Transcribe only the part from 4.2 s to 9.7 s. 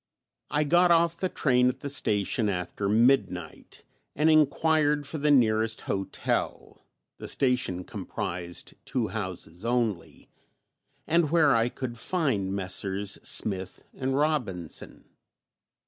enquired for the nearest hotel (the station comprised two houses